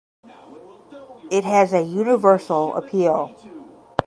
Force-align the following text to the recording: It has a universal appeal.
It 1.29 1.43
has 1.43 1.73
a 1.73 1.83
universal 1.83 2.73
appeal. 2.75 3.35